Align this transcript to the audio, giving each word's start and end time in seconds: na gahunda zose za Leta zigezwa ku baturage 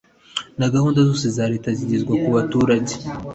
na 0.59 0.67
gahunda 0.73 0.99
zose 1.07 1.27
za 1.37 1.45
Leta 1.51 1.69
zigezwa 1.79 2.13
ku 2.21 2.29
baturage 2.35 2.93